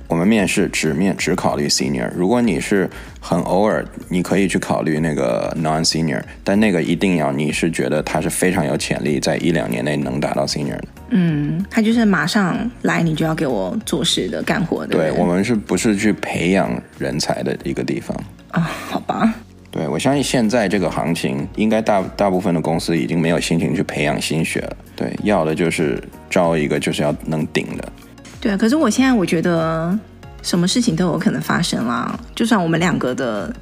[0.09, 2.11] 我们面试只面只考虑 senior。
[2.16, 2.88] 如果你是
[3.21, 10.85] 很偶尔，你可以去考虑那个 non senior，但那个一定要你是觉得他是非常有潜力，在一两年内能达到 senior 的。
[11.11, 14.97] 嗯，他就是马上来，你就要给我做事的干活的。
[14.97, 18.16] 对，我们是不是去培养人才的一个地方
[18.51, 18.61] 啊？
[18.88, 19.35] 好吧。
[19.71, 24.77] 对，我相信现在这个行情，应该大大部分的公司已经没有心情去培养新血了。
[24.97, 27.92] 对，要的就是招一个就是要能顶的。
[28.40, 29.98] 对啊，可是我现在我觉得
[30.42, 32.18] 什么事情都有可能发生啦。
[32.35, 33.55] 就算我们两个的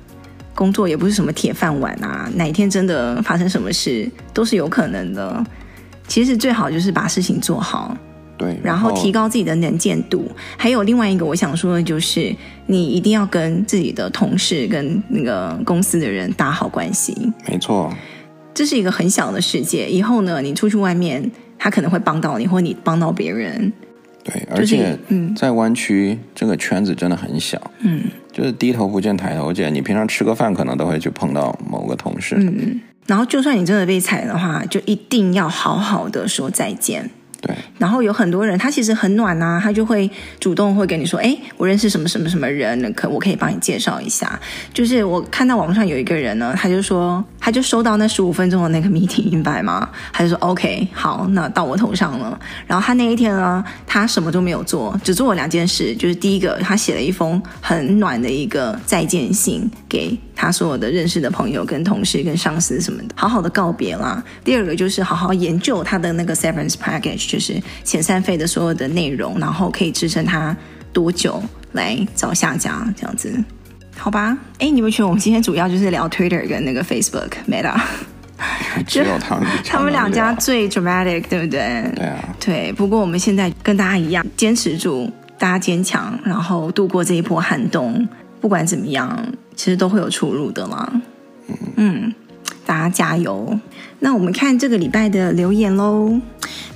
[0.55, 5.45] 工作也不是什么铁饭碗啊，哪一天真的发生什么事都是有可能的。
[6.07, 7.97] 其实最好就是把事情做好。
[8.39, 10.31] 对，然后提高自己的能见度。
[10.59, 12.37] 还有另外一个我想说的就是，
[12.67, 17.17] 你一定要跟自己的同事、跟那个公司的人打好关系。
[17.49, 17.91] 没错，
[18.53, 19.89] 这是一个很小的世界。
[19.89, 23.73] 以后呢，你出去外面，他可能会帮到你，或你帮到别人。
[24.27, 27.71] 对，而且嗯，在湾区这个圈子真的很小。
[27.79, 29.73] 嗯，就是低头不见抬头见。
[29.73, 32.35] 你平常吃个饭，可能都会去碰到某个同事。
[32.37, 37.09] 嗯，然后就算你真的被裁的话，就一定要好好的说再见。
[37.41, 44.39] 对，然后有很多人，他其实很暖啊，他就会主动会跟你说，哎，我认识什么什么什么人，可我可以帮你介绍一下。
[44.73, 52.39] 就是我看到网上有一个人呢，他就说，他就收到那十五分钟的那个 meeting invite 嘛，他就说 OK，好，那到我头上了。
[52.67, 64.23] 然后他那一天呢，他什么都没有做，只做了两件事，就是第一个，他写了一封很暖的一个再见信给他所有的认识的朋友、跟同事、跟上司什么的，好好的告别啦。
[64.45, 67.29] 第二个就是好好研究他的那个 severance package。
[67.29, 70.55] 就是遣散费的所有的内容，然后可以支撑他
[70.93, 73.33] 多久来找下家这样子，
[73.97, 74.37] 好吧？
[74.59, 77.81] 哎，你们觉得我们今天主要就是聊 Twitter 跟那个 Facebook Meta，
[78.87, 81.91] 只有他们， 他们两家最 dramatic，对不对？
[81.95, 82.73] 对啊，对。
[82.73, 88.07] 不过我们现在跟大家一样，坚持住，大家坚强，然后度过这一波寒冬。
[88.39, 91.03] 不管怎么样，其实都会有出入的嘛。
[91.77, 92.15] 嗯，
[92.65, 93.59] 大家加油。
[93.99, 96.21] 那我们看这个礼拜的留言喽。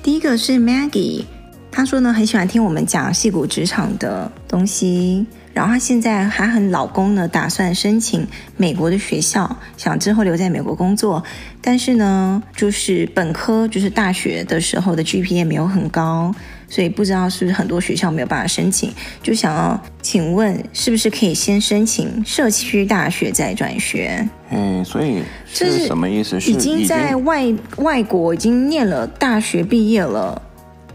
[0.03, 1.25] 第一个是 Maggie，
[1.71, 11.23] 她说呢，很喜欢听我们讲矽谷职场的东西，然后她现在还很老公呢，打算申请美国的学校，想之后留在美国工作，
[11.61, 16.35] 但是呢，就是本科就是大学的时候的 GPA 没有很高，
[16.69, 24.29] 所以不知道是不是很多学校没有办法申请，就想要请问是不是可以先申请社区大学再转学？
[24.51, 26.41] 嗯，所以这是什么意思？
[26.41, 30.41] 是已经在外外国已经念了大学毕业了，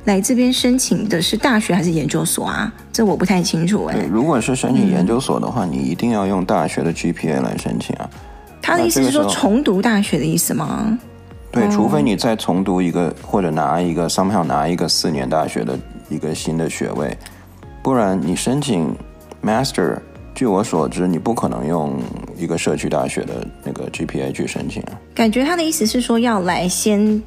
[0.05, 2.71] 来这边申请的是大学还是研究所啊？
[2.93, 3.95] 这我不太清楚哎。
[3.95, 8.09] 对，如果是申请研究所的话，嗯，你一定要用大学的 GPA 来申请啊。
[8.61, 10.97] 他的意思是说重读大学的意思吗？
[11.51, 15.77] 对，除非你再重读一个或者拿一个 somehow 拿一个四年大学的
[16.09, 17.17] 一个新的学位，
[17.81, 18.95] 不然你申请
[19.43, 19.97] master，
[20.35, 21.97] 据我所知，你不可能用
[22.37, 24.99] 一个社区大学的那个 GPA 去申请啊。
[25.15, 27.21] 感觉他的意思是说要来先。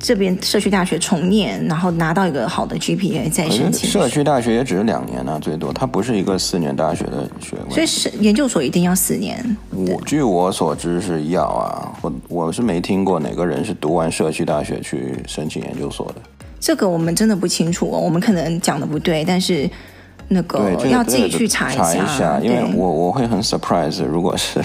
[0.00, 3.88] 这边社区大学重念，然后拿到一个好的 GPA 再申请。
[3.88, 7.74] 社区大学也只是两年呢、啊，最多，它不是一个四年大学的学位。
[7.74, 9.56] 所以是研究所一定要四年。
[9.70, 16.14] 我据我所知是要啊，我我是没听过哪个人是读完社区大学去申请研究所的。
[16.58, 19.68] 这个我们真的不清楚哦，我们可能讲的不对，但是
[20.28, 24.58] 那个要自己去查一下，查一下，因为我我会很 surprise，如果是。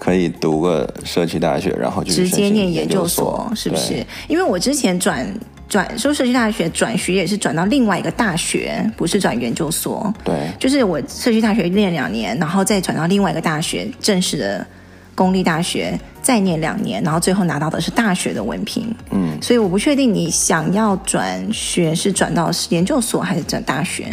[0.00, 4.02] 可以读个社区大学，然后就直接念研究所，是不是？
[4.28, 5.30] 因为我之前转
[5.68, 10.12] 转说社区大学转学也是转到另外一个大学，不是转研究所。
[10.24, 14.66] 对，就是我社区大学念两年，然后再转到另外一个大学，正式的
[15.14, 18.92] 公立大学，再念两年，然后最后拿到的是大学的文凭。
[19.10, 24.06] 嗯，所以我不确定你想要转学是转到研究所还是转大学。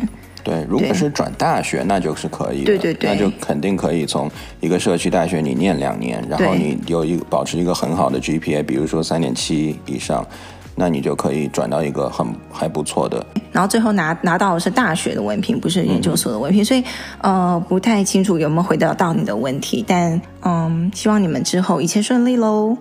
[0.47, 2.65] 对，如果是转大学，那就是可以的。
[2.67, 4.31] 对对对，那就肯定可以从
[4.61, 10.25] 一个社区大学你念两年，然后你有一保持一个很好的 GPA，比如说三点七以上，
[10.73, 13.25] 那你就可以转到一个很还不错的。
[13.51, 16.83] 然后最后拿拿到的是大学的文凭，不是研究所的文凭，嗯、所以
[17.19, 22.77] 呃不太清楚有没有回答到你的问题，但嗯，希望你们之后一切顺利喽。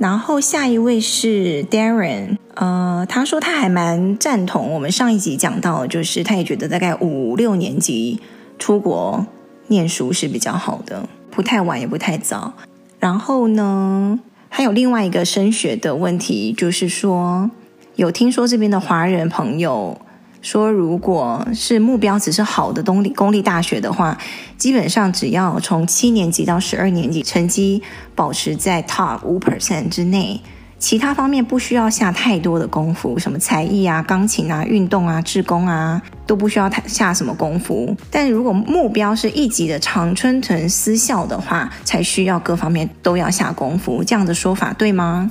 [0.00, 8.18] 然后下一位是 Darren，呃，他说他还蛮赞同我们上一集讲到，就是他也觉得大概五六年级
[8.58, 9.26] 出国
[9.66, 12.54] 念书是比较好的，不太晚也不太早。
[12.98, 17.50] 然后呢，还有另外一个升学的问题，就是说
[17.96, 20.00] 有听说这边的华人朋友。
[20.42, 24.16] 说，如果是目标只是好的公立公立大学的话，
[24.56, 27.82] 基本上只要从七年级到十二年级成绩
[28.14, 30.40] 保持在 top 五 percent 之内，
[30.78, 37.94] 其他方面不需要下太多的功夫，什么才艺啊、钢琴啊、运动啊、志工啊，都不需要太下什么功夫。
[38.10, 44.02] 但如果目标是一级的常春藤私校的话，才需要各方面都要下功夫。
[44.02, 45.30] 这样的说法对吗？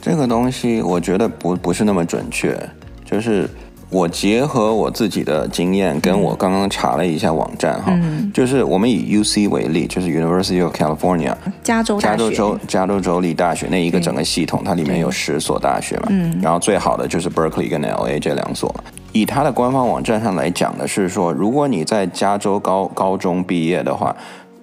[0.00, 2.56] 这个东西我觉得不不是那么准确，
[3.04, 3.50] 就是。
[3.96, 18.74] 我结合我自己的经验，跟我刚刚查了一下网站哈，嗯、就是我们以 U C 为例，就是 University of California，加州加州州加州州立大学那一个整个系统，它里面有十所大学嘛，嗯，然后最好的就是 Berkeley 跟 L A 这两所。
[19.12, 24.14] 以它的官方网站上来讲的是说，如果你在加州高高中毕业的话，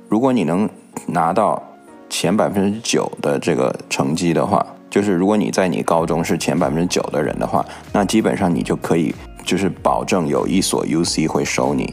[0.10, 0.70] 如果你能
[1.08, 1.60] 拿到
[2.08, 4.64] 前百分之九的这个成绩的话。
[4.94, 9.12] 就是如果你在你高中是前百分之九的人的话，那基本上你就可以
[9.44, 11.92] 就是保证有一所 UC 会收你。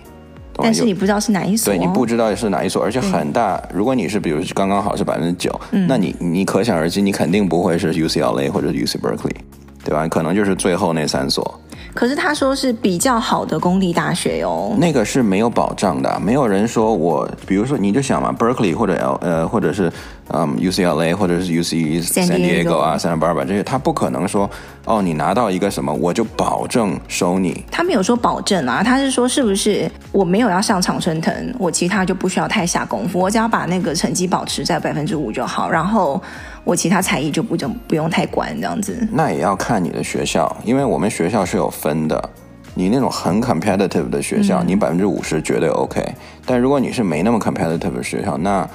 [0.62, 1.72] 但是你不知道是哪一所？
[1.72, 3.56] 对，你不知道是哪一所，而且很大。
[3.56, 5.58] 嗯、如果你是比如刚刚好是百分之九，
[5.88, 9.34] 那你你可想而知，你肯定不会是 UCLA 或者 UC Berkeley，
[9.82, 10.06] 对吧？
[10.06, 11.58] 可能就是最后那三所。
[11.94, 19.90] 可是他说是比较好的公立大学哟，那个是没有保障的，没有人说我，比如说你就想嘛，Berkeley 或者 L 呃或者是
[20.32, 24.48] 嗯 UCLA 或者是 UC San Diego 啊 Santa Barbara 这些，他不可能说
[24.84, 36.22] 哦你拿到一个什么我就保证收你，他没有说保证啊，他是说是不是我没有要上常春藤，我其他就不需要太下功夫，我只要把那个成绩保持在百分之五就好，然后。
[36.62, 38.94] 我其他才艺就不就不用太管这样子。
[39.10, 42.30] 那也要看你的学校，因为我们学校是有分的。
[42.74, 46.04] 你那种很 competitive 的学校，嗯、你百分之五十绝对 OK。
[46.44, 48.68] 但如果你是没那么 competitive 的学校，那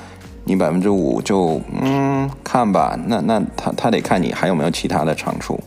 [0.45, 2.97] 你百分之五就嗯看吧。
[3.05, 5.60] 那那他他得看你还有没有其他的长处。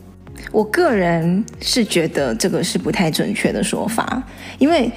[0.51, 4.23] 我个人是觉得这个是不太准确的说法，
[4.57, 4.91] 因为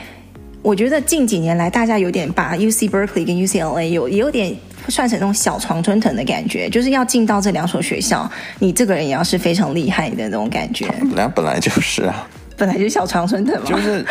[0.63, 4.57] 我觉得近几年来大家有点把 UC Berkeley 跟 UCLA 有也有点。
[4.89, 10.89] 算成那种小常春藤的感觉，就是要进到这两所学校，你这个人也要是非常厉害的那种感觉。
[11.03, 14.05] 本来本来就是啊，本来就小常春藤嘛，就是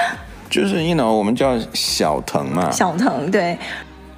[0.50, 2.72] 就是，you know，我们叫小藤嘛。
[2.72, 3.58] 小藤对。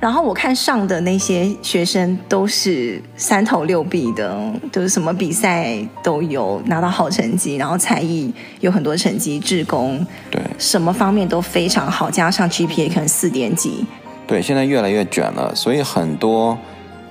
[0.03, 4.37] 然后我看上的那些学生都是三头六臂的，
[4.69, 13.85] 就是什么比赛都有拿到好成绩，然后才艺有很多成绩，志工对，什么方面都非常好，加上 GPA 可能四点几。
[14.27, 16.57] 对，现在越来越卷了，所以很多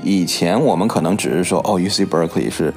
[0.02, 2.74] 以前我们可能只是说，哦，UC Berkeley 是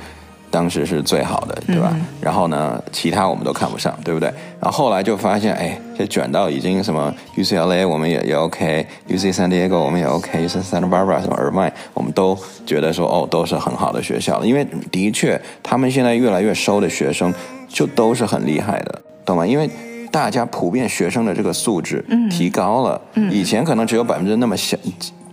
[0.56, 1.92] 当时是最好的，对吧？
[1.94, 4.30] 嗯、然后呢，其他我们都看不上，对不对？
[4.62, 17.34] 然后后来就发现，哎，这卷到已经什么 UCLA 我们也也 OK，UC San Diego 我们也 OK，UC Santa Barbara 什么尔麦，我们都觉得说，哦，都是很好的学校了，因为的确他们现在越来越收的学生
[17.68, 19.46] 就都是很厉害的，懂吗？
[19.46, 19.70] 因为。
[20.12, 22.02] 大家普遍学生的这个素质
[22.32, 24.78] 提高了，嗯嗯、以前可能只有百分之那么小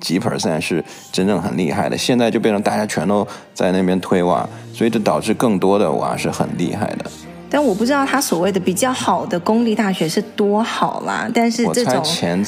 [0.03, 1.97] 几 percent 是真正很厉害的。
[1.97, 7.11] 现在就变成大家全都在那边推娃，所以这导致更多的娃是很厉害的。
[7.49, 12.45] 但我不知道他所谓的比较好的公立大学是多好啦，但是这种前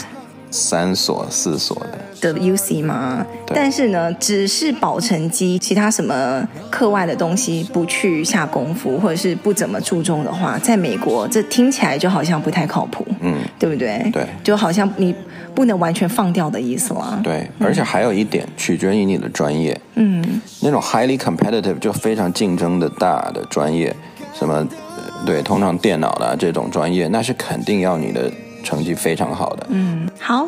[0.51, 1.77] 三所四所
[2.21, 3.27] 的的 UC 吗？
[3.49, 14.09] 但是呢，只是保成绩，其他什么课外的东西不去下功夫，或者是不怎么注重的话，在美国这听起来就好像不太靠谱，嗯，对不对？
[14.13, 15.15] 对，就好像你
[15.55, 17.21] 不能完全放掉的意思了。
[17.23, 23.95] 对，而且还有一点，取决于你的专业，嗯，那种 highly competitive 就非常竞争的大的专业，
[24.33, 24.67] 什么。
[25.27, 28.31] 对，通常电脑的这种专业，那是肯定要你的
[28.63, 29.67] 成绩非常好的。
[29.71, 30.47] 嗯，好，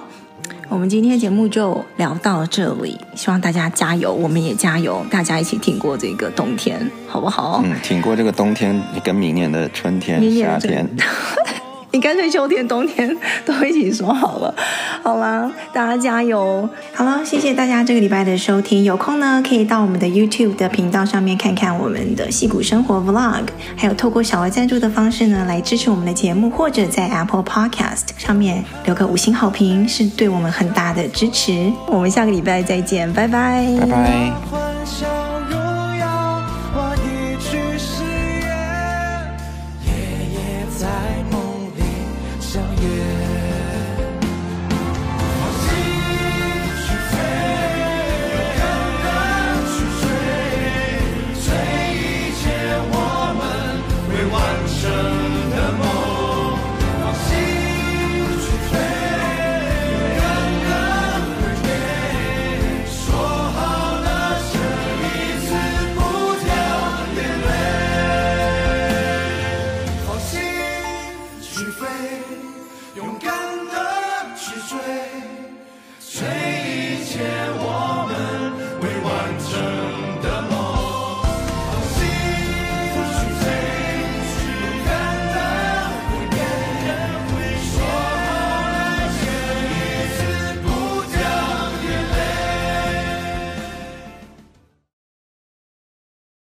[0.69, 6.79] 我们今天节目就聊到这里，希望大家加油，我们也加油，大家一起挺过这个冬天，
[7.09, 7.63] 好不好？
[7.65, 10.87] 嗯，挺过这个冬天，跟明年的春天、夏天。
[11.93, 14.55] 你干脆秋天、冬天都一起说好了，
[15.03, 16.69] 好啦，大家加油！
[16.93, 18.85] 好了，谢谢大家这个礼拜的收听。
[18.85, 23.45] 有空呢，可以到我们的 YouTube 的频道上面看看我们的戏骨生活 Vlog，
[23.77, 31.73] 还有透过小额赞助的方式呢，来支持我们的节目，或者在 Apple Podcast 上面留个五星好评，是对我们很大的支持。
[31.87, 35.16] 我们下个礼拜再见，拜拜，拜拜。